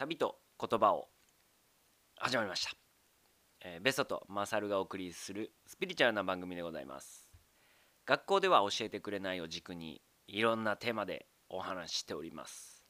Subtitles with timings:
[0.00, 1.08] 旅と言葉を
[2.16, 2.70] 始まりました、
[3.60, 7.28] えーベソとマサルがお送りするスピリチュアルな番組でございます。
[8.06, 12.82] 学校では教えてくれないを軸にいろんなテーマでお話ししております。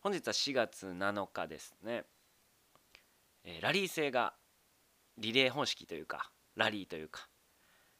[0.00, 2.02] 本日は4月7日ですね、
[3.44, 4.34] えーラリー制が
[5.18, 7.28] リレー方式というかラリーというか。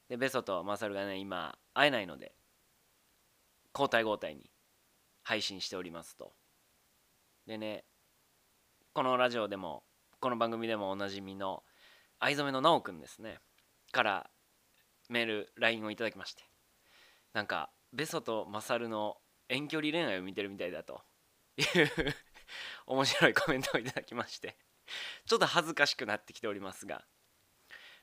[0.09, 2.32] でベソとマサルがね今会えないので
[3.73, 4.51] 交代交代に
[5.23, 6.32] 配信しておりますと。
[7.46, 7.85] でね
[8.93, 9.85] このラジオでも
[10.19, 11.62] この番組でもおなじみの
[12.19, 13.39] 藍染めの直くんですね
[13.93, 14.31] から
[15.09, 16.43] メール LINE をいただきまして。
[17.33, 19.17] なんかベソとマサルの
[19.48, 21.03] 遠距離恋愛を見てるみたいだと。
[21.57, 21.65] いう
[22.87, 24.57] 面白いコメントをいただきまして。
[25.25, 27.05] ちょっと恥ずかしくなってきておりますが。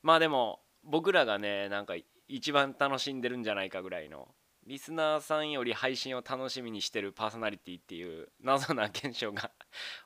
[0.03, 1.95] まあでも僕らがねなんか
[2.29, 4.29] 一番楽しんでるんじゃないかぐらいの
[4.67, 9.49] リスナーさんより配信を楽しみにしてるパーソナリティっていう謎な現象が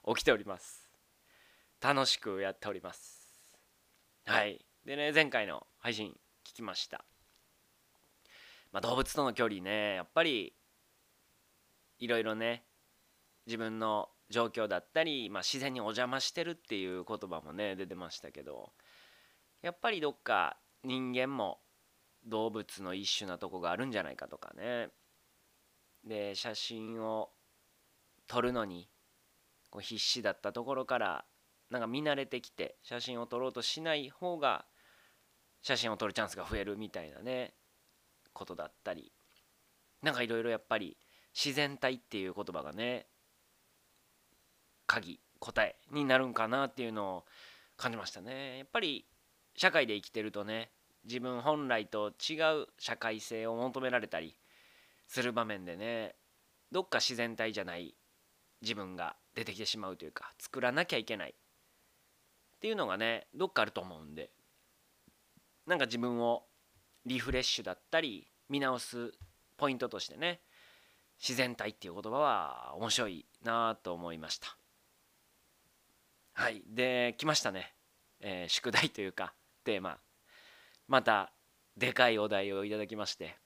[0.07, 0.87] 起きております。
[1.81, 3.27] 楽しくやっております。
[4.23, 4.63] はい。
[4.85, 6.11] でね前回の配信
[6.47, 7.03] 聞きました。
[8.71, 9.95] まあ動物との距離ね。
[9.95, 10.53] やっぱり
[11.97, 12.63] いろいろね
[13.47, 18.73] 自分の状況だったり、まあ、自然にお邪魔してるっていう言葉もね出てましたけど
[19.63, 21.57] やっぱりどっか人間も
[22.25, 24.89] 動物の一種なとこがあるんじゃないかとかね。
[26.03, 27.29] で写真を
[28.27, 28.89] 撮るのに
[29.69, 31.25] こう必死だったところから
[31.69, 34.65] なんか見慣れてきて写真を撮ろうとしない方が
[35.61, 37.53] 写真を撮るチャンスが増えるみたいなね
[38.33, 39.11] ことだったり。
[40.01, 40.97] なんかいろいろやっぱり
[41.33, 43.07] 自然体っていう言葉がね
[44.87, 47.25] 鍵答えになるんかなっていうのを
[47.77, 48.57] 感じましたね。
[48.57, 49.05] やっぱり
[49.55, 50.71] 社会で生きてるとね
[51.05, 54.35] 自分本来と違う社会性を求められたり
[55.07, 56.15] する場面でね
[56.71, 57.95] どっか自然体じゃない
[58.61, 61.31] 自分が出てきてしまうというか作らなきゃいけない。
[61.31, 61.33] っ
[62.61, 64.29] ていうのがねどっかあると思うんで。
[65.65, 66.43] なんか自分を
[67.05, 69.11] リフレッシュだったり見直す
[69.57, 70.41] ポイントとしてね
[71.19, 74.55] 自然体っていう言葉は面白いなと思いました。
[76.33, 76.61] はい。
[76.67, 77.73] で来ましたね、
[78.19, 79.33] えー宿題というか
[79.63, 79.97] テーマ。
[80.91, 81.31] また
[81.77, 83.37] でかいお題をいただきまして。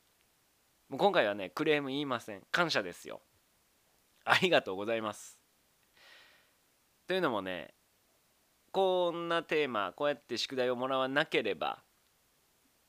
[0.89, 2.41] もう今回はねクレーム言いません。
[2.49, 3.21] 感謝ですよ。
[4.23, 5.39] ありがとうございます。
[7.05, 7.75] というのもね
[8.71, 11.83] こんなテーマこうやって宿題をもらわなければ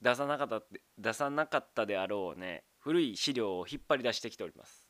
[0.00, 0.62] 出さなかった
[0.96, 4.86] 出さなかったであろうね古い資料を引っ張り出してきております。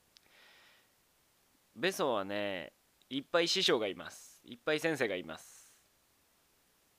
[1.74, 2.72] ベソはね
[3.10, 4.40] いっぱい師匠がいます。
[4.44, 5.55] いっぱい先生がいます。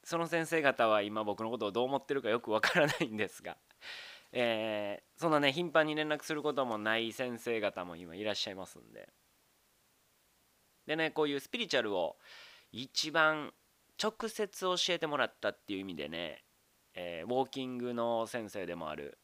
[0.08, 3.58] その先生方は今僕のことをどう思ってるかよくわからないんですが、
[4.32, 9.10] えーそんなね頻繁に連絡することもない先生方も今いらっしゃいますんで。
[10.86, 12.18] でねこういうスピリチュアルを
[12.72, 13.54] 一番
[14.02, 16.46] 直接教えてもらったっていう意味でね、
[16.94, 19.20] えーウォーキングの先生でもある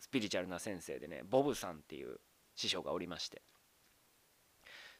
[0.00, 2.20] スピリチュアルな先生でねボブさんっていう
[2.56, 3.40] 師匠がおりまして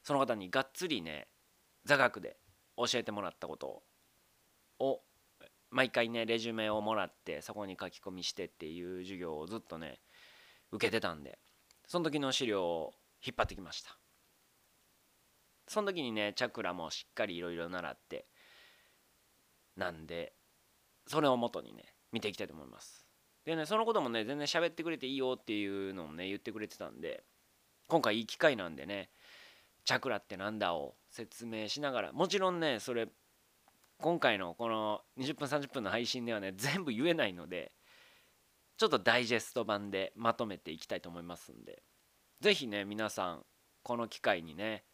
[0.04, 1.26] その方にがっつりね
[1.82, 2.38] 座学で
[2.76, 3.82] 教えてもらったこと
[4.78, 5.02] を
[5.70, 10.00] 毎回ねレジュメをもらってそこに書き込みしてっていう授業をずっとね
[10.72, 11.38] 受けてたんで
[11.86, 13.96] その時の資料を引っ張ってきました。
[15.66, 18.26] その時にねチャクラもしっかりいろいろ習って
[19.76, 20.32] なんで
[21.06, 23.06] それを元にね見ていきたいと思います。
[23.44, 27.22] でねそのこともね全然喋ってくれていいよっていうのをね言ってくれてたんで
[27.88, 29.10] 今回いい機会なんでね
[29.84, 33.08] チャクラってなんだを説明しながらもちろんねそれ
[34.00, 37.72] 今回のこの20分30分の配信ではね全部言えないので
[38.76, 41.82] ちょっとダイジェスト版でまとめていきたいと思いますんで
[42.40, 43.44] 是非ね皆さん
[43.82, 44.84] この機会にね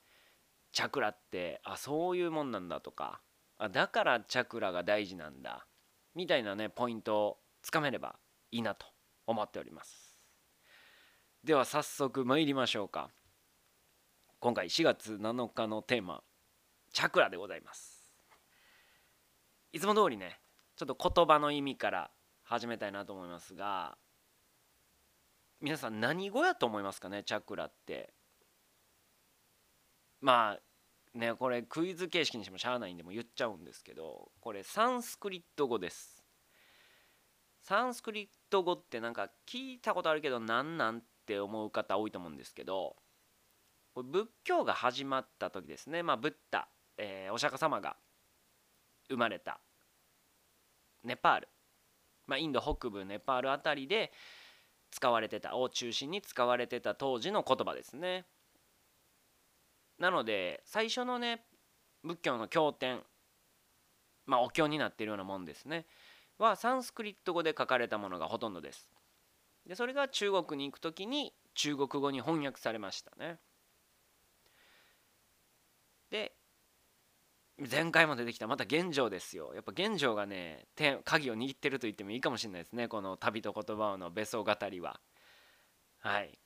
[0.73, 3.21] チャクラってあそういうもんなんだとか
[3.59, 5.67] あだからチャクラが大事なんだ
[6.15, 8.17] みたいなねポイントをつかめれば
[8.51, 8.87] いいなと
[9.27, 10.19] 思っております。
[11.43, 13.11] では早速参りましょうか。
[14.41, 16.23] 今回4月7日のテーマ
[16.93, 17.94] チャクラでございます。
[19.75, 20.39] いつも通りね
[20.77, 22.11] ちょっと言葉の意味から
[22.45, 23.97] 始めたいなと思いますが
[25.61, 28.13] 皆さん何語やと思いますかねチャクラって。
[30.21, 30.57] ま
[31.15, 36.25] あねこれクイズ形式にしてもしゃあないんでも言っちゃうんですけどこれサンスクリット語です。
[37.63, 42.95] サンスクリット語ってなんか聞いたことあるけどなんなんって思う方多いと思うんですけど
[43.93, 46.05] これ仏教が始まった時ですね。
[46.05, 47.97] まあブッダ、えーお釈迦様が
[49.09, 49.61] 生まれた。
[51.03, 51.49] ネパール、
[52.27, 54.13] まあ、インド北部ネパールあたりで
[54.91, 55.57] 使われてた。
[55.57, 58.25] を中心に使われてた当時の言葉ですね。
[59.99, 61.45] なので最初のね
[62.03, 63.03] 仏教の経典
[64.27, 65.87] まあお経になっているようなもんですね。
[66.39, 68.91] はサンスクリット語で書かれたものがほとんどです。
[69.67, 73.39] でそれが中国に行く時に中国語に翻訳されましたね。
[76.11, 76.35] で
[77.59, 79.53] 前回も出てきたまた玄奘ですよ。
[79.55, 80.67] やっぱ玄奘がね
[81.05, 82.89] 鍵を握ってると言ってもいいかもしれないですね。
[82.89, 85.01] この「旅と言葉の別荘語りは。
[86.01, 86.39] はい。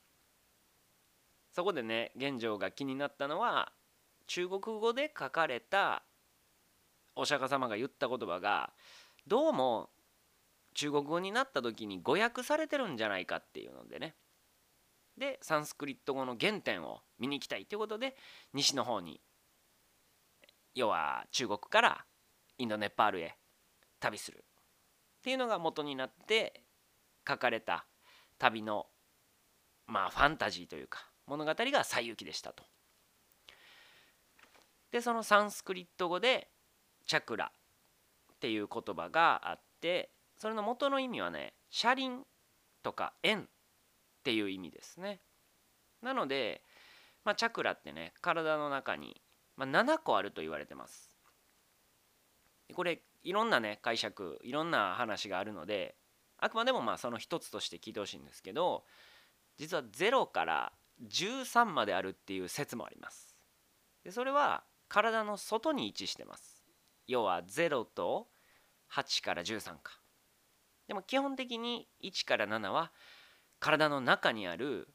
[1.51, 3.73] そこでね玄奘が気になったのは
[4.27, 6.03] 中国語で書かれた
[7.15, 8.71] お釈迦様が言った言葉が
[9.25, 9.89] どうも
[10.75, 14.15] 中国語になった時に語訳されてるんじゃないかっていうのでね。
[15.17, 18.15] でサンスクリット語の原点を見に行きたいということで
[18.53, 19.19] 西の方に
[20.79, 22.05] 要は中国から
[22.57, 23.35] インドネパールへ
[23.99, 24.45] 旅する
[25.19, 26.63] っていうのが元になって
[27.27, 27.85] 書かれた
[28.37, 28.87] 旅の
[29.87, 32.63] まあファンタジーというか物語が「西遊記」でしたと。
[34.91, 36.49] でそのサンスクリット語で
[37.05, 37.51] 「チャクラ」
[38.33, 42.25] っていう言葉があってそれの元の意味はね車輪
[42.83, 43.47] とか円っ
[44.23, 45.19] ていう意味ですね。
[46.01, 46.63] なので、
[47.25, 49.21] まあ、チャクラってね体の中に
[49.59, 51.11] まあ、7個あると言われてます。
[52.73, 55.95] これいろんなね解釈いろんな話があるので
[56.37, 58.85] あくまでもまあその一つとして聞いてほしいんですけど
[59.57, 60.71] 実は0から
[61.05, 63.35] 13まであるっていう説もあります。
[64.05, 66.63] でそれは体の外に位置してます。
[67.07, 68.27] 要は0と
[68.93, 69.99] 8から13か。
[70.87, 72.93] でも基本的に1から7は
[73.59, 74.87] 体の中にある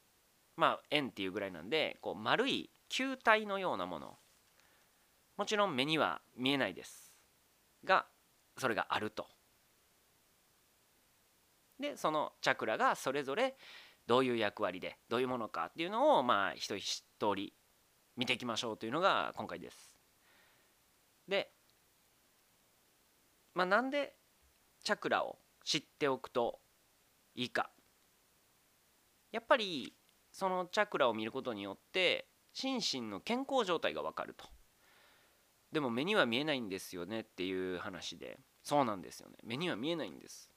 [0.56, 4.16] まあ円っていうぐらいなんでこう丸い球体のようなもの
[5.36, 7.12] もちろん目には見えないです
[7.84, 8.06] が
[8.56, 9.26] それがあると
[11.80, 13.56] でそのチャクラがそれぞれ
[14.06, 17.52] どういう役割でどういうものかっていうのをまあ一一通り
[18.16, 19.98] 見ていきましょうというのが今回です。
[21.26, 21.50] で、
[23.54, 24.14] まあ、なんで
[24.84, 26.60] チャクラを知っておくと
[27.34, 27.70] いいか
[29.32, 29.94] やっぱり
[30.30, 34.53] そのチャクラを見ることによって心身の健康状態が分かると。
[35.74, 38.38] でも目には見えないんですよねっていう話で。
[38.62, 39.36] そうなんですよね。
[39.42, 40.48] 目には見えないんです。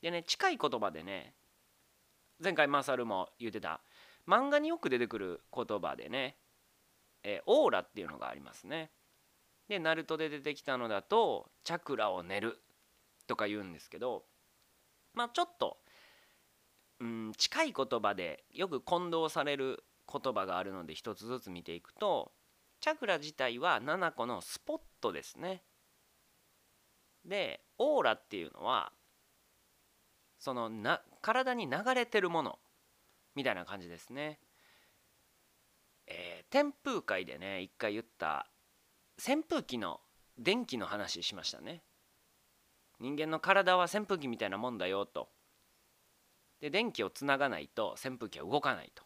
[0.00, 1.34] でね近い言葉でね
[2.42, 3.80] 前回マサルも言ってた
[4.26, 6.36] 漫画によく出てくる言葉でね、
[7.22, 8.90] えー、オーラっていうのがありますね。
[9.68, 12.58] でナルトで出てきたのだとチャクラを寝る
[13.26, 14.24] とか言うんですけど
[15.12, 15.76] まあちょっと
[17.00, 22.32] うん近い言葉でよく混同される言葉があるので一つずつ見ていくと
[22.86, 25.64] チャクラ自体は7個のスポットですね。
[27.24, 28.92] でオーラっていうのは
[30.38, 32.60] そのな体に流れてるもの
[33.34, 34.38] みたいな感じですね。
[36.06, 38.46] えー、天風会でね一回言った
[39.18, 39.98] 扇風機の
[40.38, 41.82] 電気の話しましたね。
[43.00, 45.28] 人間の体は扇風機みたいなもんだよと。
[46.60, 49.05] で電気をつながないと扇風機は動かないと。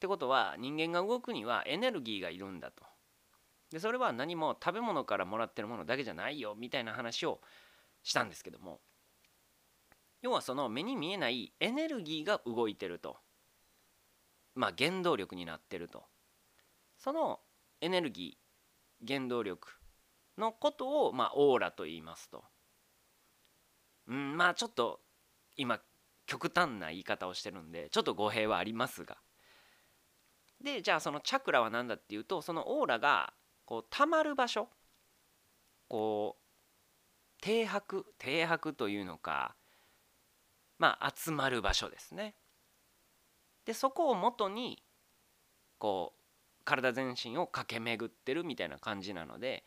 [0.00, 2.86] ってことは人間が動くにはエネルギーがいるんだと。
[3.70, 7.42] でそれは何も食べ物からもらってるものだけじゃないよみたいな話を
[8.02, 8.80] したんですけども。
[10.22, 13.18] 要はその目に見えないエネルギーが動いてると。
[14.54, 16.04] まあ原動力になってると。
[16.96, 17.40] その
[17.82, 19.68] エネルギー原動力
[20.38, 22.42] のことをまあオーラと言いますと。
[24.06, 25.02] うんまあちょっと
[25.56, 25.78] 今
[26.24, 29.18] 極端な言い方をしてるんでちょっと語弊はありますが。
[30.62, 33.32] でじゃあそのチャクラは何だっていうとそのオーラが
[33.64, 34.68] こう溜まる場所
[35.88, 39.54] こう停泊停泊というのか
[40.78, 42.34] まあ集まる場所ですね。
[43.64, 44.82] でそこを元に
[45.78, 46.20] こう
[46.64, 49.64] 体全身を駆け巡ってるみたいな感じなので、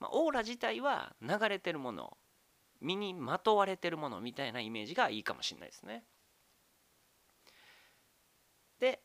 [0.00, 2.16] まあ、オーラ自体は流れてるもの
[2.80, 6.04] 身にまとわれてるものみたいなイメージがいいかもしれないですね。
[8.78, 9.00] で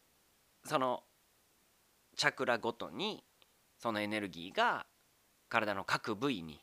[0.66, 1.04] その
[2.15, 3.24] チャクラごとに
[3.77, 4.86] そのエネルギーが
[5.50, 6.62] 体の各部位に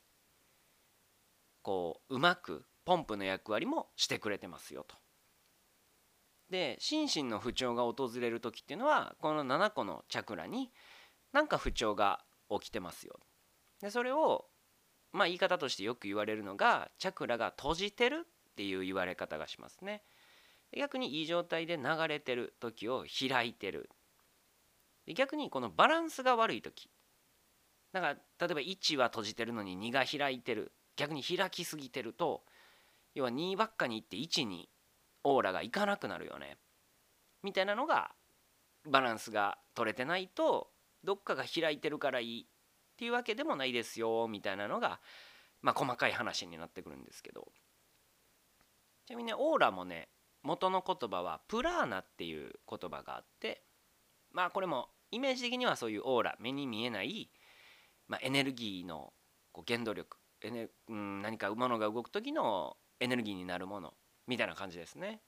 [1.62, 4.97] こううまくポンプの役割もしてくれてますよと。
[6.49, 10.71] で心身の不調が訪れる時っていうのはこの7個のチャクラに
[11.33, 13.21] 何か不調が起きてますよ。
[13.83, 14.47] でそれを
[15.12, 20.02] まあ言い方としてよく言われるのがチャクラが閉じてるっていう言われ方がしますね。
[20.76, 23.90] 逆にいい状態で流れてる時を開いてる
[25.15, 26.91] 逆にこのバランスが悪い時
[27.93, 32.43] だから例えば1は閉じてるのに2が開いてる逆に開きすぎてると
[33.15, 34.69] 要は2ばっかに行って1に
[35.25, 36.57] オーラがいかなくなるよね
[37.43, 38.11] みたいなのが
[38.87, 40.69] バランスが取れてないと
[41.05, 42.47] どっかが開いてるからいいっ
[42.97, 45.00] ていうわけでもないですよみたいなのが
[45.62, 47.49] まあ細かい話になってくるんですけど。
[49.09, 50.11] ちなみにねオーラもね
[50.43, 53.62] 元の言葉はプラーナっていう言葉があって
[54.33, 57.31] まあこれもイメージ的にはそういうオーラ目に見えない、
[58.09, 59.12] まあ、エネルギーの
[59.53, 63.95] こう原動力エネ、うん、何かものが動く時のエネルギーになるもの
[64.27, 65.21] みたいな感じですね。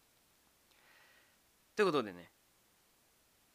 [1.77, 2.31] ということでね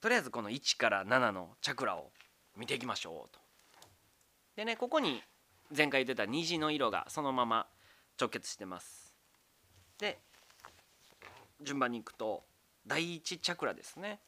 [0.02, 2.12] とりあえずこの1から7のチャクラを
[2.58, 3.40] 見ていきましょうと。
[4.56, 5.22] でねここに
[5.76, 7.68] 前回言ってた虹の色がそのまま
[8.20, 9.16] 直結してます。
[10.00, 10.20] で
[11.62, 12.44] 順番にいくと
[12.86, 14.20] 第1チャクラですね。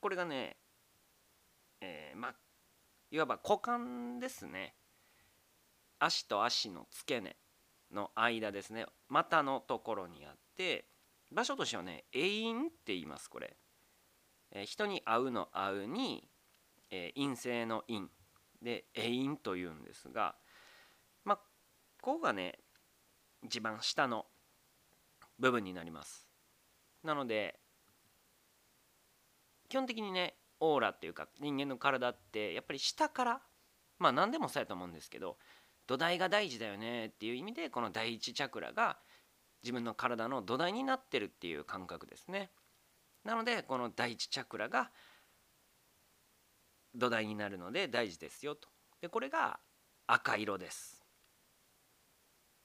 [0.00, 0.56] これがね、
[1.82, 2.34] えー、まあ
[3.10, 4.74] いわば股間ですね。
[5.98, 7.36] 足と足の付け根
[7.92, 8.86] の間ですね。
[9.08, 10.86] 股のところにあって
[11.30, 13.56] 場所としてはね「永遠」って言いますこれ、
[14.52, 16.28] えー、人に会うの会うに、
[16.90, 18.08] えー、陰性の陰。
[18.62, 20.36] で永遠というんですが
[21.24, 21.36] まあ
[22.00, 22.60] ここがね
[23.42, 24.26] 一番下の
[25.40, 26.28] 部分になります。
[27.02, 27.58] なので
[29.68, 33.40] 基本的にねオーラっていうか人間の体ってやっぱり下から
[33.98, 35.36] まあ何でもそうやと思うんですけど
[35.88, 38.96] 土台が大事だよねっていう意味でこの第一チャクラが
[39.64, 42.50] 自分の体の土台になってるっていう感覚ですね。
[43.24, 44.90] なのでこの第一チャクラが
[46.94, 48.68] 土台になるので大事ですよと。
[49.00, 49.58] でこれが
[50.06, 51.04] 赤色です。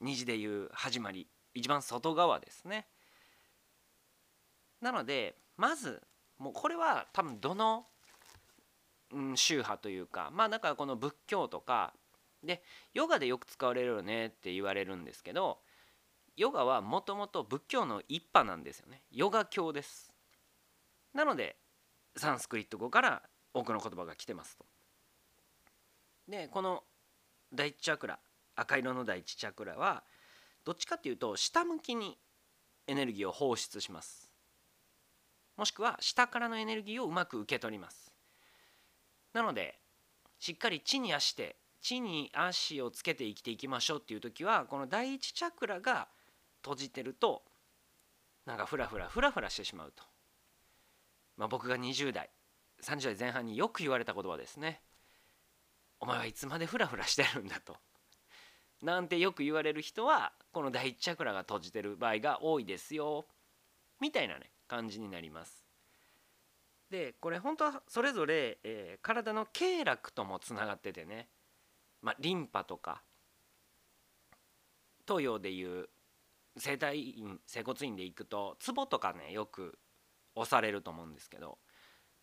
[0.02, 1.28] 虹でいう始まり。
[1.56, 2.88] 一番外側ですね。
[4.82, 6.04] なのでまず
[6.40, 7.86] もうこれは多分どの、
[9.12, 11.94] うん、宗派というかまあだからこの仏教とか
[12.44, 12.62] で
[12.94, 15.60] ヨガでよく使われるよねって言われるんですけど
[16.36, 19.02] ヨガはもともと仏教の一派なんですよね。
[19.12, 20.14] ヨガ教です。
[21.14, 21.56] なので
[22.16, 23.24] サンスクリット語から
[23.56, 24.66] 多くの言葉が来てますと。
[26.28, 26.84] でこの
[27.52, 28.20] 第一チャクラ
[28.56, 30.04] 赤色の第一チャクラは
[30.64, 32.20] どっちかっていうと下向きに
[32.86, 34.27] エネルギーを放出します。
[35.58, 38.14] もしくは下からのエネルギーをうまく受け取ります。
[39.34, 39.80] なので
[40.40, 46.08] しっかり地に足して地に足をつけて生きていきましょうっていう時はこの第一チャクラが
[46.62, 47.44] 閉じてると
[48.46, 50.04] なんかフラフラフラフラしてしまうと、
[51.38, 52.30] まあ、僕が20代
[52.84, 54.82] 30代前半によく言われた言葉ですね。
[56.00, 57.76] お前はいつまでフラフラしてるんだと。
[58.82, 63.26] なんてよく言われる人はこの第一チャクラが閉じてる場合が多いですよ。
[64.00, 64.52] みたいなね。
[64.68, 65.64] 感じになります。
[66.90, 71.28] でこれ本当はそれぞれ、えー、体の経絡ともつながっててね
[72.02, 73.02] まあ、リンパとか
[75.08, 75.90] 東洋でいう
[76.58, 79.78] 整体院整骨院で行くとツボとかねよく
[80.36, 81.58] 押されると思うんですけど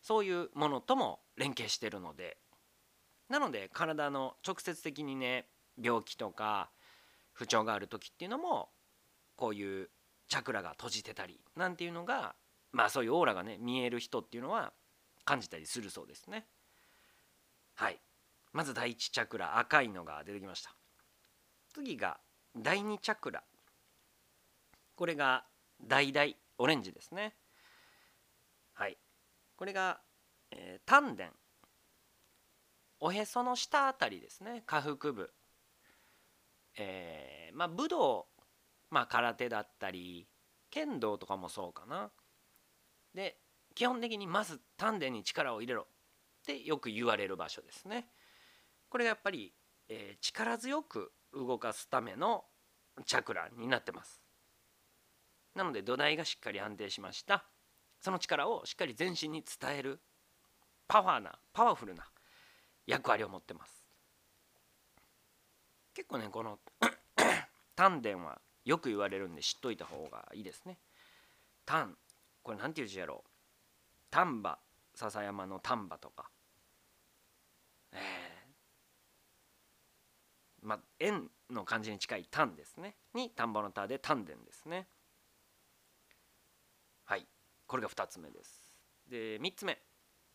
[0.00, 2.36] そういうものとも連携してるので
[3.28, 5.46] なので体の直接的にね
[5.80, 6.70] 病気とか
[7.32, 8.68] 不調がある時っていうのも
[9.36, 9.88] こういう
[10.28, 12.34] チャクラが閉じてたりなんていうのが
[12.72, 14.72] まあそういうオーラがね見える人っていうのは
[15.24, 16.46] 感じたりするそうですね。
[17.74, 18.00] はい。
[18.52, 20.74] まず第1チャクラ赤いのが出てきました。
[21.74, 22.18] 次が
[22.56, 23.42] 第2チャクラ。
[24.96, 25.44] これが
[25.88, 27.34] 橙オレンジですね。
[28.74, 28.96] はい。
[29.56, 30.00] これが、
[30.52, 31.32] えー、丹田。
[33.00, 34.62] おへその下あたりですね。
[34.66, 35.30] 下腹部。
[36.76, 38.26] えー、まあ武道
[38.94, 40.28] まあ空手だったり
[40.70, 42.12] 剣道とかもそうかな。
[43.12, 43.36] で
[43.74, 45.86] 基本的にまず丹田に力を入れろっ
[46.46, 48.06] てよく言われる場所ですね。
[48.88, 49.52] これがやっぱり、
[49.88, 52.44] えー、力強く動かすための
[53.04, 54.22] チャクラになってます。
[55.56, 57.44] なので土台がしっかり安定しました。
[58.00, 60.00] その力をしっかり全身に伝える
[60.86, 62.04] パワーなパワフルな
[62.86, 63.84] 役割を持ってます。
[65.94, 66.60] 結構ねこの
[67.74, 70.78] 丹田はよく言われるんで知っといた方がいいですね。
[71.66, 71.96] 丹
[72.42, 73.30] これ何ていう字やろう。
[74.10, 74.58] 丹波。
[74.94, 76.30] 笹山の丹波とか。
[80.62, 82.96] まあ、円の漢字に近い単ですね。
[83.12, 84.86] に田んぼの田で丹田ですね。
[87.04, 87.26] はい。
[87.66, 88.78] これが2つ目です。
[89.08, 89.78] で3つ目。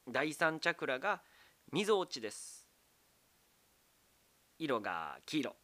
[0.07, 1.21] 第3チャクラが
[1.71, 2.67] みぞおちです。
[4.57, 5.55] 色が黄色。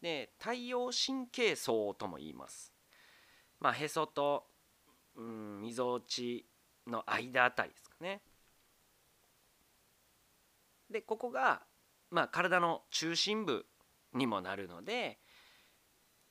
[0.00, 2.72] で太陽神経層とも言います
[3.60, 4.46] まあへそと
[5.16, 6.46] うんみぞおち
[6.86, 8.22] の間あたりですかね
[10.90, 11.62] でここが
[12.10, 13.66] まあ、体の中心部
[14.14, 15.18] にもなるので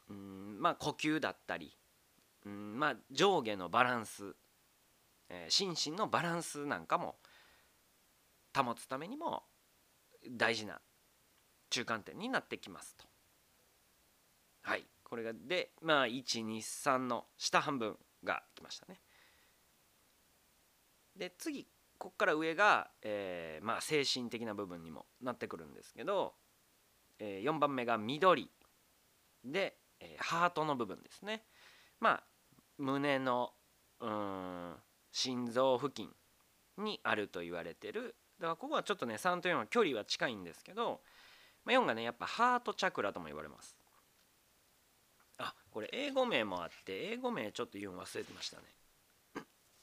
[0.10, 1.78] うんまあ呼吸だったり
[2.46, 4.36] うんまあ上下のバランス、
[5.30, 7.16] えー、心身のバランスなんかも
[8.56, 9.44] 保つためにも
[10.32, 10.82] 大事な
[11.70, 13.07] 中間点になってきますと。
[14.68, 17.96] はいこれがでまあ123の下半分
[18.26, 19.00] が来ましたね。
[21.16, 21.64] で次
[21.98, 26.34] ここから上が、えー、まあ精神的な部分にもなってくるんですけど、
[27.18, 28.52] えー、4番目が緑
[29.46, 31.44] で、えー、ハートの部分ですね。
[32.02, 32.24] まあ
[32.78, 33.54] 胸の
[34.02, 34.74] うん
[35.14, 36.10] 心臓付近
[36.78, 41.00] にあると言われてるだからここはちょっとね3と4は距離は近いんですけど、
[41.64, 43.77] まあ、4がねやっぱハートチャクラとも言われます
[45.40, 48.64] あこれ英語名もあって英語名ちょっと言うの忘れてましたね。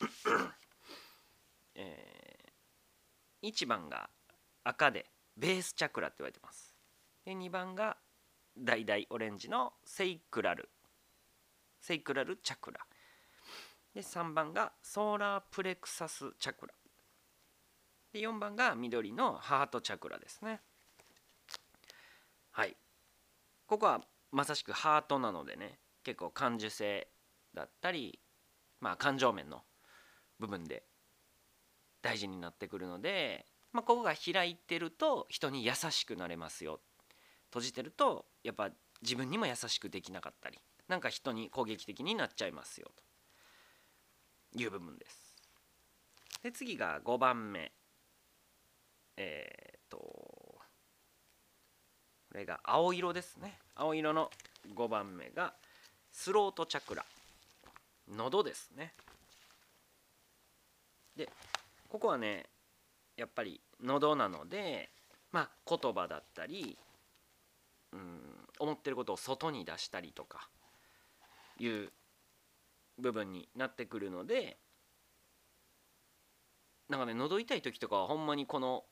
[1.76, 4.10] えー、1番が
[4.64, 6.74] 赤でベースチャクラって言われてます。
[7.24, 7.96] で2番が
[8.56, 10.70] 橙オレンジのセイクラル。
[11.80, 12.80] セイクラルチャクラ。
[13.94, 16.74] で3番がソーラープレクサスチャクラ。
[18.12, 20.60] で4番が緑のハートチャクラですね。
[22.52, 22.76] はい。
[23.66, 24.00] ここは
[24.34, 27.08] まさしくハートなのでね結構感受性
[27.54, 28.18] だったり
[28.80, 29.62] まあ感情面の
[30.40, 30.82] 部分で
[32.02, 36.80] 大事になってくるので、まあ、ここが開いてると人に優しくなれますよ
[37.48, 38.70] 閉じてるとやっぱ
[39.02, 42.90] 自分にも優しくできなかったりなんか人に攻撃的になっちゃいますよ
[44.52, 45.34] という部分です。
[46.42, 47.72] で次が5番目
[49.16, 50.33] えー、っと
[52.34, 53.60] これが青色ですね。
[53.76, 54.28] 青色の
[54.74, 55.54] 5番目が
[56.10, 57.04] スロートチャクラ。
[58.12, 58.92] 喉ですね。
[61.14, 61.30] で
[61.88, 62.46] ここはね
[63.16, 64.90] やっぱり喉なので
[65.30, 66.76] まあ言葉だったり
[67.92, 68.20] うん
[68.58, 70.48] 思ってることを外に出したりとか
[71.60, 71.92] いう
[72.98, 74.56] 部分になってくるので
[76.88, 78.82] なんかね喉痛い時とかはほんまにこの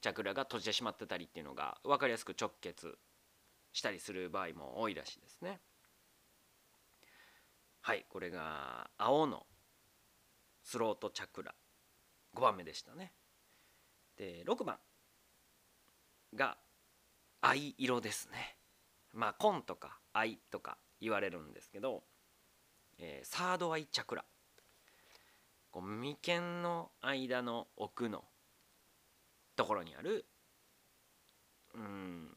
[0.00, 2.98] チャクラが閉じてしまってたりっていうのが分かりやすく直結
[3.72, 5.60] したりする場合も多いらしいですね。
[7.82, 9.46] はいこれが青の
[10.62, 11.54] スロートチャクラ。
[12.34, 13.12] 5番目でしたね。
[14.16, 14.78] で6番。
[16.34, 16.56] が
[17.40, 18.56] 藍色ですね。
[19.12, 22.04] まあ紺とか藍とか言われるんですけど、
[22.98, 24.24] えー、サードアイチャクラ。
[25.70, 28.24] こう眉間の間の奥の
[29.60, 30.24] ところにある
[31.74, 32.30] うん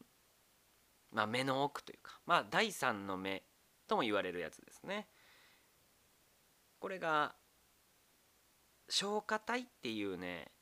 [1.10, 3.44] まあ目の奥というかまあ第三の目
[3.88, 5.08] とも言われるやつですね。
[6.80, 7.34] これが
[8.90, 10.52] 消化体っていうね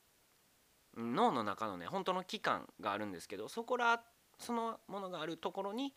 [0.97, 4.01] 脳の中のね本当の器官があるんですけどそこら
[4.39, 5.93] そのものがあるところに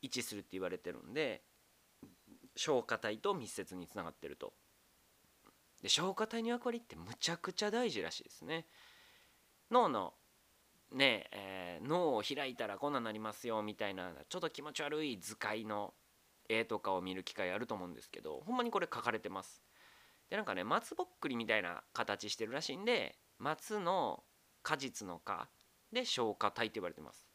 [0.00, 1.44] 位置するって言われてるんで
[2.56, 4.52] 消化体と密接につながってると。
[5.80, 8.66] で消化体の役割ってむちゃくちゃ大事らしいですね。
[9.72, 10.14] 脳の
[10.92, 15.94] ねえー、脳を開いたらこんなになりますよみたいなちょっと気持ち悪い図解の
[16.50, 19.62] 絵とかを見る機会あると思うんですけどほんまにこれ書かれてます。
[20.28, 24.22] でなんかね松ぼっくりみたいな形してるらしいんで松の
[24.62, 25.48] 果実の果
[25.92, 27.26] で消化体って言われてます。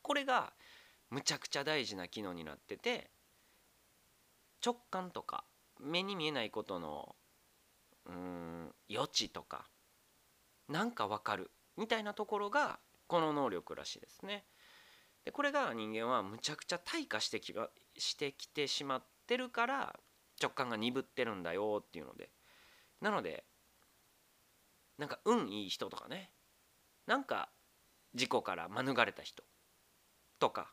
[0.00, 0.52] これが
[1.10, 3.10] むちゃくちゃ大事な機能になってて
[4.64, 5.44] 直感とか
[5.80, 7.14] 目に見えないことの
[8.06, 9.68] うん余地とか
[10.68, 14.44] なんかわかるみたいなところがこの能力らしいですね。
[15.24, 17.54] でこれが人間はむちゃくちゃ退化してき
[17.96, 19.94] してきてしまってるから
[20.40, 22.30] 直感が鈍ってるんだよっていうので
[23.00, 23.44] なので
[24.98, 26.30] なんか運いい人とかね
[27.06, 27.50] なんか
[28.14, 29.44] 事故から免れた人
[30.38, 30.72] とか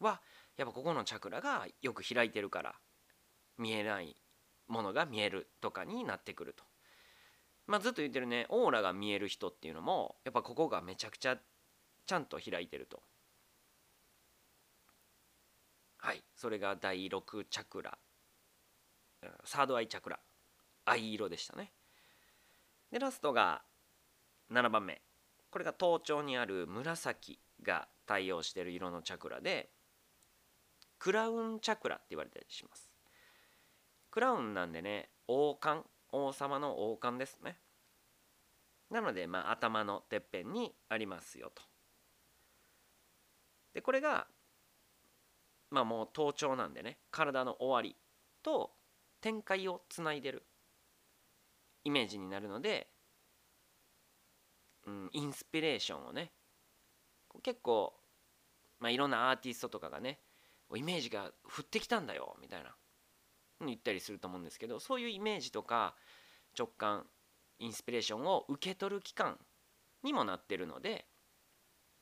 [0.00, 0.22] は
[0.56, 2.74] やっぱここのチャクラがよく開いてるから
[3.58, 4.16] 見えない
[4.66, 6.64] ものが見えるとかになってくると。
[7.66, 11.38] まあ、ずっと言ってるねオーラが見える人っていうのもやっぱここがめちゃくちゃ
[12.06, 13.02] ちゃんと開いてると。
[15.98, 17.96] はいそれが第6チャクラ。
[19.44, 20.20] サードアイチャクラ。
[20.84, 21.72] 藍色でしたね。
[22.92, 23.62] でラストが
[24.52, 25.00] 7番目。
[25.50, 29.70] これが頭頂にある紫が対応している色のチャクラで
[30.98, 32.90] クラウンチャクラって言われたりします。
[34.10, 35.88] クラウンなんでね王冠。
[36.14, 37.58] 王様の王冠ですね。
[38.90, 41.62] なのでまあ頭のてっぺんにありますよと。
[43.72, 44.26] でこれが
[45.70, 47.96] まあもう頭頂なんでね体の終わり
[48.42, 48.70] と
[49.20, 50.44] 展開をつないでる
[51.82, 52.86] イメージになるので、
[54.86, 56.30] うん、インスピレーションをね
[57.42, 57.92] 結構、
[58.78, 60.20] まあ、いろんなアーティストとかがね
[60.76, 62.74] イメージが降ってきたんだよみたいな。
[63.60, 65.94] 言ったりすると思うんですけどそういうイメージとか
[66.58, 67.06] 直感
[67.58, 69.38] インスピレーションを受け取る期間
[70.02, 71.06] にもなってるので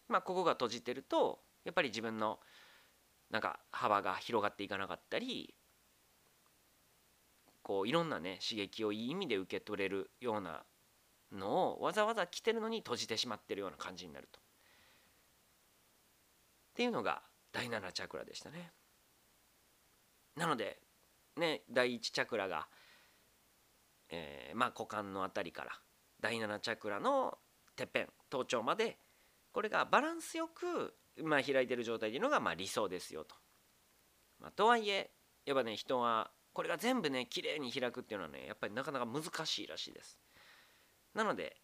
[0.08, 2.40] まあここが閉じてるとやっぱり自分の
[3.30, 5.54] なんか幅が広がっていかなかったり
[7.62, 10.64] こういろんなね刺激をいい意味で受け取れるような
[11.30, 14.40] のをわざわざ来てるのに閉じてしまってるような感じになると。
[14.40, 14.42] っ
[16.74, 18.72] ていうのが第7チャクラでしたね。
[20.36, 20.81] なので
[21.36, 22.68] ね第1チャクラが、
[24.10, 25.72] えー、まあ股間の辺りから
[26.20, 27.38] 第7チャクラの
[27.76, 28.98] てっぺん頭頂まで
[29.52, 33.34] これがバランスよく、まあ、開いてる状態というのがまあ理想ですよと。
[34.40, 35.10] まあ、とはいえ
[35.46, 40.18] やっぱね人はこれが全部ね綺麗に開くっていうのはねやっぱりなかなか難しいらしいです。
[41.14, 41.56] なので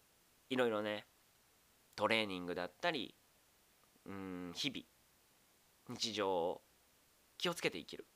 [0.51, 1.07] いろいろね
[1.97, 3.15] トレーニングだったり
[4.07, 6.63] うん日々日常を
[7.39, 8.07] 気をつけて生きる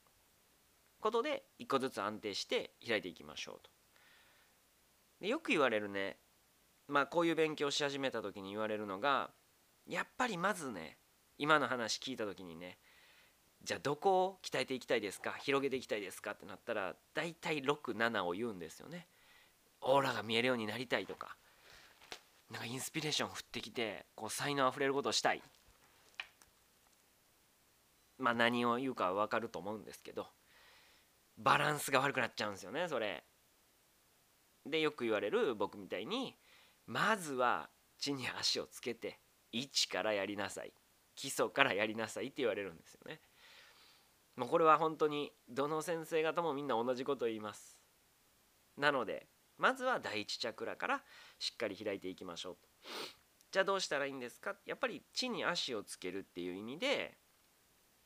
[1.03, 3.71] ことで一個ずつ安定して開いていきましょうと。
[5.21, 6.17] でよく言われるね
[6.89, 9.31] まあこういう勉強し始めた時に言われるのが
[9.87, 10.97] やっぱりまずね
[11.39, 12.79] 今の話聞いた時にね
[13.63, 19.07] じゃあどこを鍛えていきたいですか広げていきたいですかってなったら大体67を言うんですよね。
[19.81, 21.37] オーラが見えるようになりたいとか
[22.51, 25.43] なんかインスピレーション降ってきてこう才能あふれることをしたい
[28.19, 30.27] まあ何を言うかは分かると思うんですけど
[31.39, 33.25] バランスが悪くなっちゃうんですよねそれ。
[34.65, 36.37] でよく言われる僕みたいに
[36.87, 37.69] まずは
[37.99, 39.19] 地に足をつけて
[39.53, 40.73] 1からやりなさい
[41.17, 43.21] 基礎からやりなさいって言われるんですよね。
[44.37, 47.77] もうこれは本当にどの先生方もみんな同じことを言います。
[48.79, 49.27] なので
[49.59, 51.03] まずは第一チャクラから
[51.39, 52.57] しっかり開いていきましょう
[53.51, 54.57] じゃあどうしたらいいんですか？
[54.65, 57.19] やっぱり地に足をつけるっていう意味で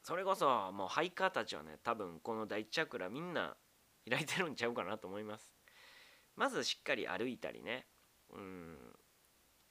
[0.06, 3.56] それこそもうハイカーたちはね多分この第一チャクラみんな
[4.08, 5.52] 開いてるんちゃうかなと思います。
[6.36, 7.86] まずしっかり歩いたりね
[8.32, 8.76] うん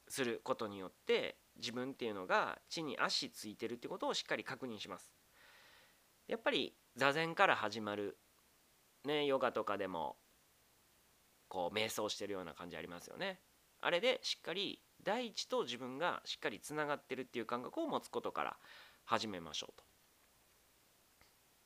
[0.10, 5.14] することによって自分っていうのが地に足ついてるってことをしっかり確認します。
[6.28, 8.18] やっぱり座禅から始まる
[9.06, 10.18] ねヨガとかでも
[11.48, 13.40] こう瞑想してるような感じありますよね。
[13.80, 18.58] あれでしっかり大地と自分がしっかりつながってるっていう感覚を持つことから
[19.06, 19.85] 始めましょうと。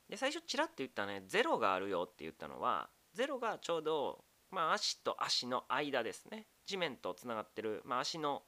[0.10, 6.48] で最初ちらっと言ったねゼロがあるよって言ったのはゼロがちょうど、まあ、足と足の間ですね。
[6.65, 8.43] 地面とつながってる、まあ、足の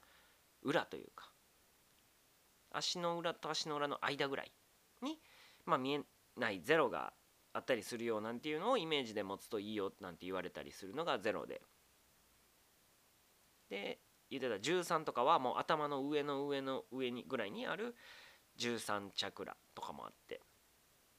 [0.62, 1.30] 裏というか
[2.70, 4.52] 足の裏と足の裏の間ぐらい
[5.02, 5.18] に、
[5.66, 6.00] まあ、見え
[6.36, 7.12] ないゼロが
[7.52, 11.60] あったりするよなんていうのをイメージで持つといいよなんて言われたりするのがゼロで。
[13.68, 13.98] で
[14.30, 17.94] 言ってた13とかはもう頭の上の上の上にぐらいにある
[18.58, 20.40] 13チャクラとかもあって。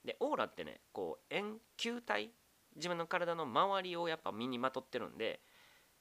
[0.06, 2.32] でオーラってねこう円球体
[2.76, 5.42] 自分の体の周りをやっぱ身にまとってるんで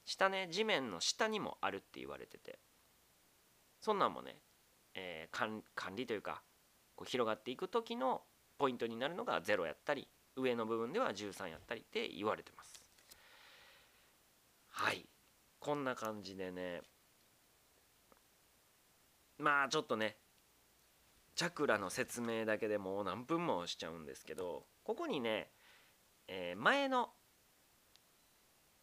[0.04, 2.58] 下ね地面の下にもあるって言われてて。
[3.82, 4.36] そんなんもね、
[4.94, 6.40] えー、管理というか
[6.94, 8.22] こう広がっていく時の
[8.56, 12.80] ポイントになるのが0やったり上の部分では13やったりって言われてます。
[14.70, 15.04] はい。
[15.58, 16.82] こんな感じでね。
[19.38, 20.16] まあちょっとね
[21.34, 25.48] チャクラの説明だけでもう何分もしちゃうんですけどここにね、
[26.28, 27.10] えー、前の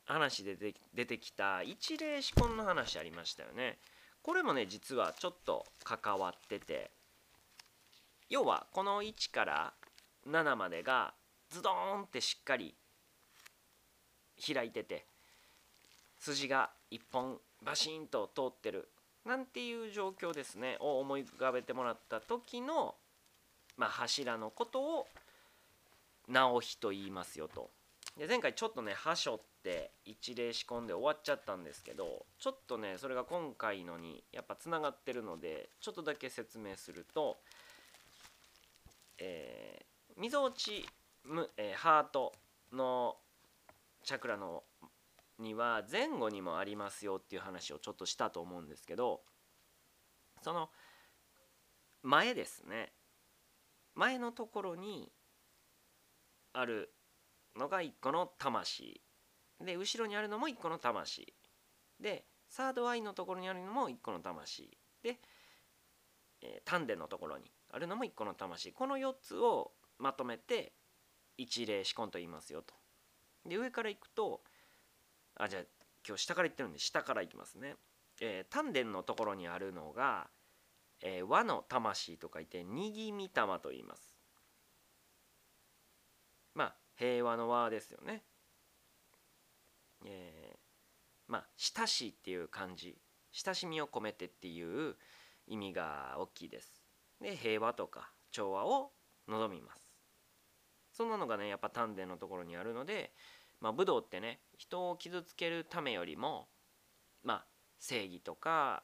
[0.06, 0.58] 話で
[0.94, 3.78] 出てきた一例思考の話ありましたよね。
[4.24, 6.92] これもね実はちょっと関わってて
[8.30, 9.74] 要はこの1から
[10.28, 11.14] 7までが
[11.50, 12.76] ズドーンってしっかり
[14.54, 15.06] 開いてて
[16.20, 18.90] 筋が1本バシンと通ってる
[19.30, 22.96] なんていう状況ですねを思い浮かべてもらった時の、
[23.78, 25.08] まあ、柱のことを
[26.28, 27.70] 直火と言いますよと。
[28.18, 37.38] で前回ちょっとね「しょって一例仕込んで終わっちゃったんですけどちょっとねそれが今回のにやっぱつながってるのでちょっとだけ説明すると
[39.20, 40.88] えー、みぞおち
[41.26, 42.34] む、えー、ハート
[42.74, 43.18] の
[44.04, 44.64] チャクラの
[45.40, 49.22] には前後にもありますよっていう話をちょっとしたと思うんですけど
[50.42, 50.70] その
[52.02, 52.94] 前ですね。
[53.96, 55.12] 前のところに
[56.54, 56.94] ある
[57.58, 59.02] のが1個の魂。
[59.60, 61.34] で後ろにあるのも1個の魂。
[62.00, 64.78] でサードアイのところにあるのも1個の魂。
[65.04, 65.20] で、
[66.42, 68.72] えー、丹田のところにあるのも1個の魂。
[68.72, 70.74] この4つをまとめて
[71.38, 72.74] 一例思根と言いますよと。
[73.46, 74.42] で上からいくと
[75.40, 75.64] あじゃあ
[76.08, 77.76] 今日下からいってるんで下からいきますね、
[78.22, 80.28] えー、丹田のところにあるのが、
[81.02, 84.18] えー、和の魂と書いてにぎみたまと言います。
[86.54, 88.24] まあ平和の和ですよね、
[90.06, 92.98] えー、まあ親しいっていう感じ。
[93.32, 94.96] 親しみを込めてっていう
[95.48, 96.84] 意味が大きいです。
[97.22, 98.92] で平和とか調和を
[99.30, 99.90] 望みます。
[100.92, 103.14] そんなのがねやっぱ丹田のところにあるので
[103.62, 106.48] まあ武道ってね人を傷つけるためよりも
[107.24, 107.46] まあ
[107.80, 108.84] 正義とか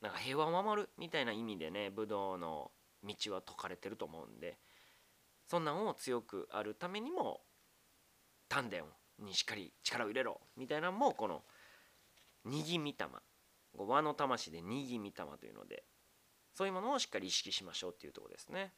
[0.00, 2.70] なんか平和を守るみたいな意味でね武道の
[3.04, 4.58] 道は説かれてると思うんで
[5.48, 7.40] そんなんを強くあるためにも
[8.48, 8.76] 丹田
[9.18, 11.42] にしっかり力を入れろみたいなのもこの
[12.44, 13.22] にぎみ玉
[13.74, 15.84] 和の魂でにぎみ玉というので
[16.54, 18.72] そういうものをしっかり意識しましょうっていうとこですね。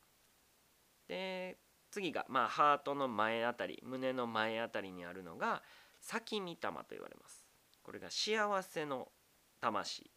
[1.09, 1.59] で
[1.95, 5.63] 次がまあハートの前あたり胸の前あたりにあるのが
[6.01, 7.47] 先御霊と言われます。
[7.85, 9.13] これが幸せの
[9.61, 10.11] 魂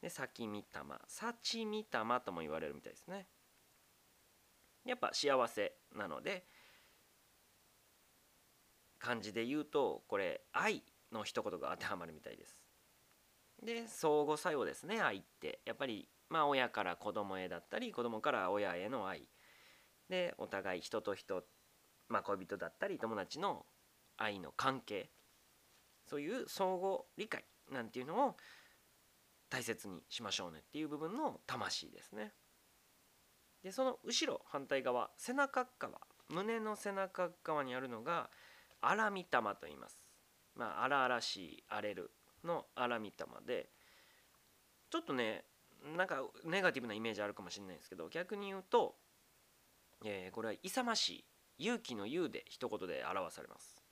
[0.00, 0.62] で先御霊
[1.06, 1.84] 幸御霊
[2.24, 3.26] とも言われるみたいですね。
[4.86, 6.46] やっぱ幸せなので
[8.98, 12.64] 漢字で言うとこれ愛の一言が当てはまるみたいです。
[13.62, 19.28] で相互作用ですね愛ってやっぱりまあ親から子供へだったり子供から親への愛
[20.10, 21.42] でお互い人と人、
[22.08, 23.64] まあ、恋人だったり友達の
[24.18, 25.08] 愛の関係
[26.06, 28.36] そういう相互理解なんていうのを
[29.48, 32.32] 大切にしましょうねっていう部分の魂ですね。
[33.62, 38.30] でその後ろ反対側背中側胸の背中側にあるのが
[38.80, 40.04] 荒御霊と言います。
[40.54, 42.10] まあ荒々しい荒れる
[42.44, 43.12] の荒御霊
[43.46, 43.70] で
[44.90, 45.44] ちょっとね
[45.96, 48.96] なんかネガティブなイメージあるかもしれないんですけど逆に言うと、
[50.04, 51.24] えー、これは勇ましい
[51.58, 53.82] 勇気の勇で一言で表されます。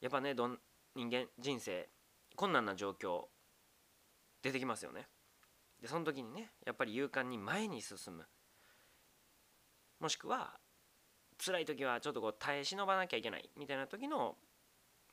[0.00, 0.58] やっぱねどん
[0.94, 1.88] 人間人生
[2.36, 3.26] 困難な状況
[4.42, 5.06] 出てきますよね。
[5.80, 8.26] でその時にねやっぱり勇敢に前に進む。
[10.00, 10.58] もしくは
[11.38, 14.36] 辛い時はちょっとこう耐え忍ばなきゃいけないみたいな時の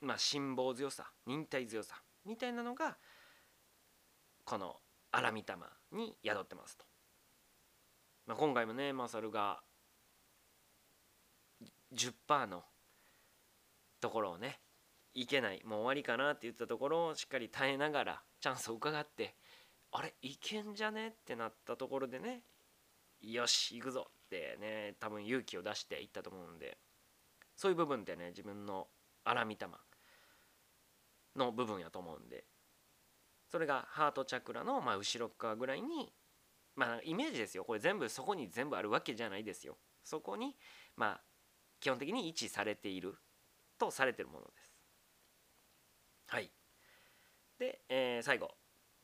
[0.02, 2.98] まあ辛抱強さ忍耐強さみたいなのが
[4.44, 4.78] この
[5.12, 5.44] 荒御霊
[5.92, 6.86] に宿ってますと、
[8.26, 9.62] まあ、今回もねマサルが
[11.94, 12.64] 10%の
[14.00, 14.60] ところをね
[15.14, 15.62] いけない。
[15.66, 19.36] もう終わりかなって言ったところをしっかり耐えながらチャンスを伺って
[19.92, 20.14] あれ？
[20.22, 21.08] いけんじゃね？
[21.08, 22.42] ってなったところでね
[23.22, 24.08] よし行くぞ！
[24.10, 26.78] ってね多分勇気を出していったと思うんで
[27.56, 28.88] そういう部分ってね自分の
[29.24, 29.58] 荒御霊
[31.36, 32.44] の部分やと思うんで
[33.50, 36.12] それがハートチャクラのまあ後ろ側ぐらいに
[36.76, 37.64] まあイメージですよ。
[37.64, 39.78] これ全部そこに全部あるわけじゃないですよ。
[40.04, 40.56] そこに
[40.96, 41.22] まあ
[41.80, 43.16] 基本的に位置されている
[43.78, 44.74] とされてるものです。
[46.28, 46.52] はい。
[47.60, 48.52] で、えー、最後。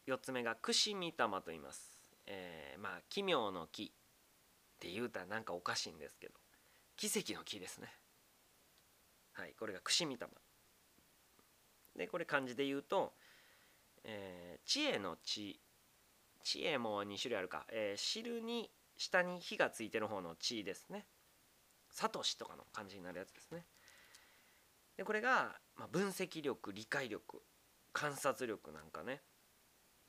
[0.07, 3.87] 4つ目が串見玉と言います、えー、まあ奇妙の木っ
[4.79, 6.33] て言うたらなんかおかしいんですけど。
[6.95, 7.87] 奇跡の木ですね。
[9.31, 10.31] はいこれが串見玉。
[11.95, 13.13] でこれ漢字で言うと、
[14.03, 15.59] えー、知恵の知。
[16.43, 21.05] 知恵も2種類あるか、えー、汁に下に火がついてる方の知ですね。
[21.93, 23.65] サトシとかの漢字になるやつですね。
[24.97, 27.41] でこれが、まあ、分析力理解力
[27.93, 29.21] 観察力なんかね。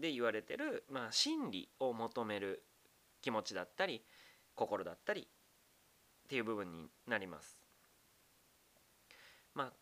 [0.00, 2.64] で言われてる、まあ、心理を求める
[3.20, 4.02] 気持ちだったり
[4.56, 7.56] 心だったりっていう部分になります。
[9.54, 9.72] まあ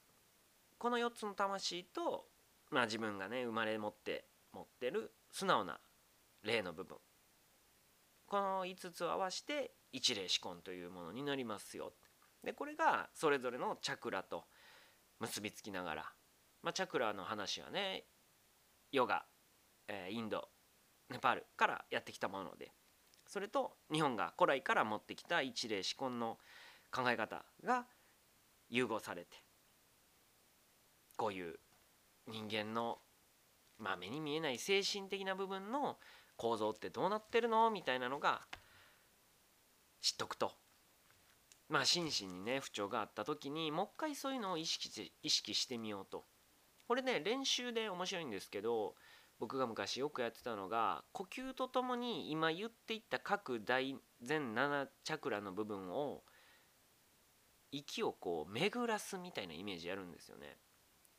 [0.78, 2.26] この4つの魂と、
[2.70, 5.78] まあ、自分がね生まれ持って持ってる素直な
[6.42, 6.98] 霊の部分。
[8.26, 11.92] この5つを合わせて一霊思考というものになりますよ。
[12.42, 14.44] でこれがそれぞれのチャクラと
[15.20, 16.12] 結びつきながら、
[16.62, 18.04] まあ、チャクラの話はね
[18.90, 19.24] ヨガ、
[19.88, 20.48] えー、インド
[21.10, 22.72] ネパールからやってきたもので。
[23.24, 26.38] それと日本が古来から持ってきた一霊思考の
[26.90, 27.86] 考え方が
[28.68, 29.42] 融合されて
[31.16, 31.58] こういう
[32.28, 32.98] 人間の、
[33.78, 35.98] まあ、目に見えない精神的な部分の
[36.36, 37.70] 構造ってどうなってるの？
[37.70, 38.42] みたいなのが
[40.02, 40.52] 知っとくと。
[41.68, 46.24] まあ心身にね不調があった時にもう一回そういうのを意識して意識してみようと。
[46.86, 48.94] これね練習で面白いんですけど
[49.38, 56.22] 僕が昔よくやってたのが呼吸とともに今言っていった各大全7チャクラの部分を
[57.70, 60.58] 息をこう巡らすみたいなイメージやるんですよね。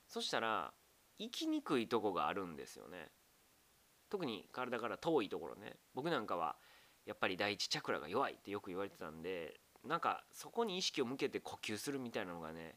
[0.07, 0.73] そしたら
[1.17, 3.11] 生きにくいとこがあるんですよね。
[4.09, 5.77] 特に体から遠いところね。
[5.95, 6.55] 僕なんかは
[7.05, 12.75] やっぱり第一チャクラが弱いってよく言われてたんでなんかそこに意識を向けて呼吸するみたいなのがね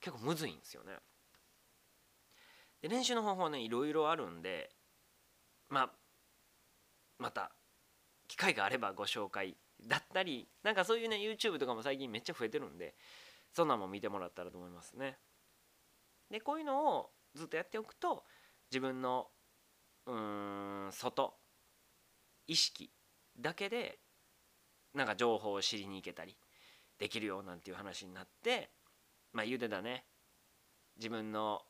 [0.00, 0.92] 結構むずいんですよね。
[2.82, 4.70] で練習の方法ねいろいろあるんで
[5.68, 5.90] まあ
[7.18, 7.50] また
[8.28, 9.56] 機会があればご紹介
[9.86, 12.94] だったりなんかそういうね YouTube とかも最近めっちゃ増えてるんで
[13.52, 15.18] そんなんも見てもらったらと思いますね。
[16.30, 18.24] でこういうのをずっとやっておくと
[18.70, 19.28] 自分の
[20.06, 21.34] うーん外
[22.46, 22.90] 意識
[23.38, 23.98] だけで
[24.94, 26.36] なんか情報を知りに行けたり
[26.98, 28.70] できるよなんていう話になって
[29.32, 30.04] まあ言うてたね。
[30.96, 31.62] 自分の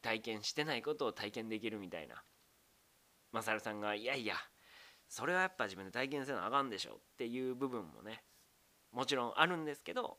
[0.00, 2.24] 体験してないことを体験できるみたいな。
[3.32, 4.36] マサルさんがいやいや
[5.08, 8.22] それはやっぱ自分で体験せなあかんでしょっていう部分もね
[8.92, 10.18] もちろんあるんですけど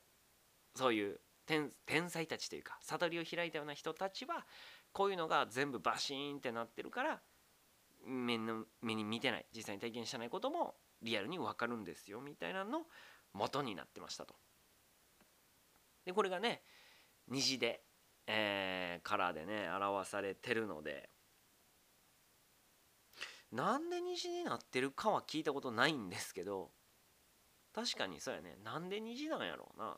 [0.76, 4.46] そういう天天才たちというか悟りを開いたような人たちは
[4.92, 7.22] こういうのが全部バシーンってなってるから
[8.06, 12.84] 目の目に見てない実際に体験してないこともリアルに分かるんですよみたいなの
[13.34, 14.36] 元になってましたと。
[16.06, 16.62] でこれがね
[17.28, 17.84] 虹で、
[18.28, 21.10] えー、カラーでね表されてるので
[23.52, 26.72] なんで虹になってるかは聞いたことないんですけど
[27.74, 28.58] 確かにそうやね。
[28.64, 29.98] なんで虹なんやろうな。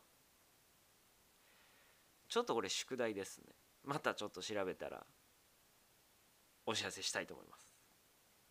[2.29, 3.53] ちょっとこれ宿題ですね。
[3.83, 5.05] またちょっと調べたら
[6.65, 7.66] お知らせしたいと思います、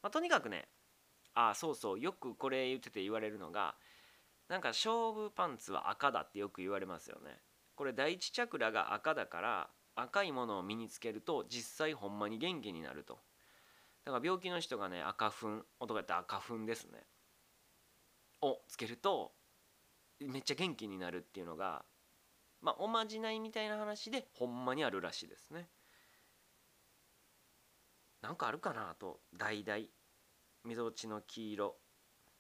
[0.07, 0.69] まあ、とにかくね
[1.35, 3.75] あそうそうよくこれ言ってて言われるのが
[4.49, 7.41] なんか勝負パンツは赤だってよく言われますよね。
[7.75, 13.19] これ第一チャクラが赤だから赤いものを身につけると実際ほんまに元気になると。
[14.05, 17.01] だから病気の人がね赤粉男やった赤粉ですね。
[18.43, 19.33] をつけると
[20.21, 21.85] めっちゃ元気になるっていうのが
[22.61, 25.69] まあおまじないみたいな話でほんまにあるらしいですね。
[28.23, 29.89] なんかあるかなと橙
[30.67, 31.77] みぞおちの黄色。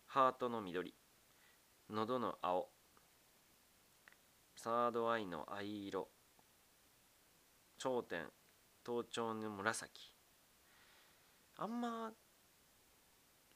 [0.06, 0.96] ハートの緑。
[1.88, 2.66] 喉の青。
[4.56, 6.08] サードアイの藍色。
[7.78, 8.26] 頂点。
[8.82, 10.12] 頭頂の紫。
[11.56, 12.10] あんま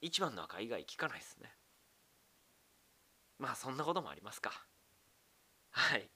[0.00, 1.50] 一番の赤以外聞かないですね。
[3.40, 4.52] まあそんなこともありますか。
[5.72, 6.08] はい。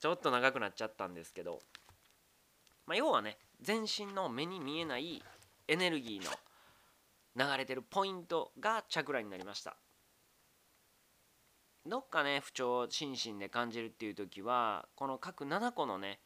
[0.00, 1.60] ちょっと長くなっちゃったんですけど、
[2.86, 5.22] まあ、要はね全身の目に見えない
[5.68, 6.30] エネルギーの
[7.36, 9.76] 流れてるポイントがチャクラになりました。
[11.86, 16.20] どっかね不調心身で感じるっていう時はこの各7個のね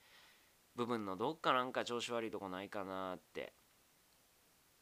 [0.77, 3.53] 部分のどっかなんか調子悪いとこないかなって。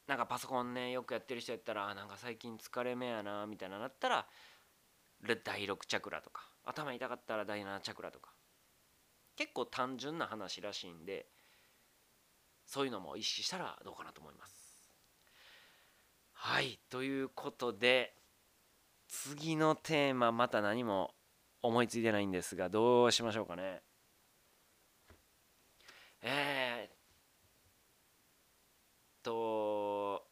[0.07, 4.27] なんかパソコンねよくやってる人やったらなんか最近疲れ目やなみたいななったら
[5.21, 8.31] 第6チャクラとか頭痛かったら第7チャクラとか。
[9.37, 11.27] 結構単純な話らしいんで
[12.65, 14.56] そういうのも意識したらどうかなと思います。
[16.39, 18.15] はいということで
[19.09, 21.15] 次のテーマまた何も
[21.63, 23.83] 思いついてないんですがどうしましょうかね。
[26.23, 30.25] えー、と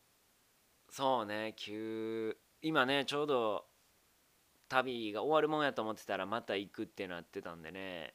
[0.90, 3.64] そうね急今ねちょうど
[4.68, 8.14] 旅が終わるもんやと思ってたらまた行くってなってたんでね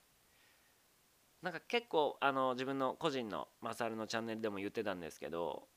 [1.42, 5.68] なんか結構あの自分の個人のマサルのチャンネルでも言ってたんですけど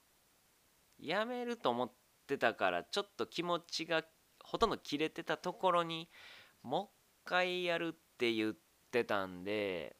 [0.98, 4.02] やめると思っててたからちょっと気持ちが
[4.40, 6.08] ほとんど切れてたところに
[6.62, 6.86] もう
[7.24, 8.54] 一回やるって言っ
[8.90, 9.96] てたんで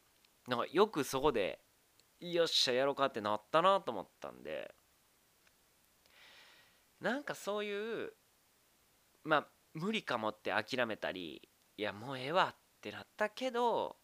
[0.48, 1.61] なんかよくそこで
[2.20, 4.74] よっしゃやろうかってなったなと思ったんで
[7.00, 8.12] なんかそういう
[9.24, 13.96] まあ無理かもって諦めたりいやもうええわってなったけど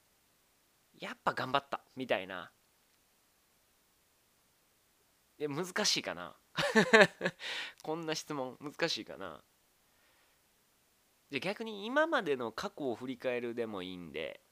[0.98, 2.50] やっぱ頑張ったみたいな。
[5.38, 6.35] いや難しいかな。
[7.83, 9.42] こんな質問難しいかな。
[11.31, 14.42] で逆に今までの過去を振り返るでもいいんで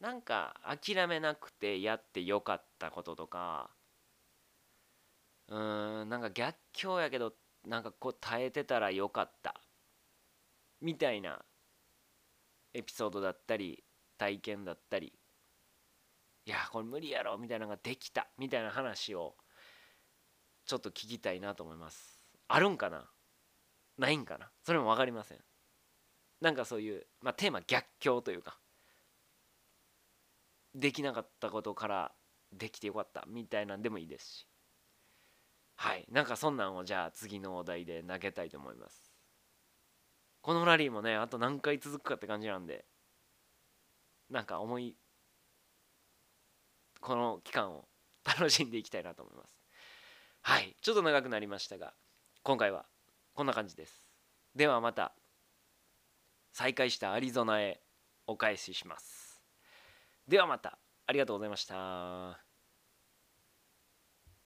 [0.00, 3.70] なんか諦めなくてやってよかったこととか
[5.48, 9.60] うーんなんか逆境やけどなんかこう耐えてたらよかった
[10.82, 11.42] みたいな
[12.74, 13.82] エピソードだったり
[14.18, 15.18] 体験だったり
[16.46, 19.36] いやこれ無理やろみたいなのができたみたいな話を
[20.72, 22.24] ちょっと聞きたいなと思います。
[22.48, 23.04] あるんかな？
[23.98, 24.50] ないんかな？
[24.64, 25.38] それも分かりません。
[26.40, 28.56] なんかそういう、まあ、テーマ逆境というか
[30.74, 32.12] できなかったことから
[32.54, 34.46] できてよかったみたいなんでもいいですし。
[35.76, 36.06] はい。
[36.10, 39.12] なんかそんなんをじゃあ次のお題で投げたいと思います。
[40.40, 42.86] このラリーもねあと何回続くかって感じなんで
[44.30, 44.96] なんか思い
[47.02, 47.84] この期間を
[48.24, 49.51] 楽しんでいきたいなと思います。
[50.42, 50.76] はい。
[50.82, 51.94] ちょっと長くなりましたが
[52.42, 52.86] 今回は
[53.34, 54.06] こんな感じです。
[54.54, 55.12] ではまた
[56.52, 57.80] 再開したアリゾナへ
[58.26, 59.42] お返しします。
[60.28, 60.78] ではまた。
[61.06, 62.41] ありがとうございました。